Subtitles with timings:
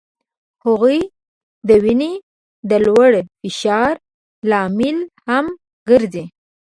[0.65, 0.99] هغوی
[1.67, 2.13] د وینې
[2.69, 3.93] د لوړ فشار
[4.49, 5.45] لامل هم
[5.89, 6.25] ګرځي.